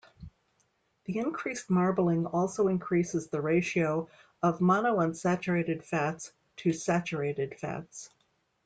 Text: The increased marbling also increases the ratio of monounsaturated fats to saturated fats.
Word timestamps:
The 1.05 1.19
increased 1.19 1.69
marbling 1.69 2.25
also 2.25 2.69
increases 2.69 3.27
the 3.27 3.39
ratio 3.39 4.09
of 4.41 4.57
monounsaturated 4.57 5.83
fats 5.83 6.31
to 6.55 6.73
saturated 6.73 7.59
fats. 7.59 8.09